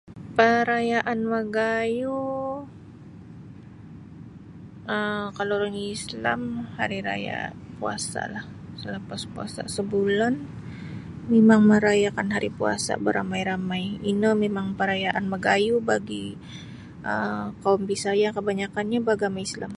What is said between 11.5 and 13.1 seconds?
marayakan hari puasa'